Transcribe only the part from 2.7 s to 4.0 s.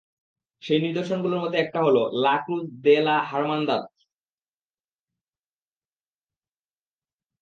দে লা হার্মানদাদ।